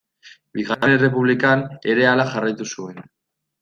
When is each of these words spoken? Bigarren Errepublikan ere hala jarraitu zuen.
Bigarren 0.59 0.93
Errepublikan 0.95 1.63
ere 1.97 2.11
hala 2.15 2.29
jarraitu 2.35 2.71
zuen. 2.75 3.11